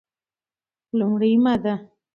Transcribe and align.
لومړې 0.97 1.31
ماده: 1.43 1.73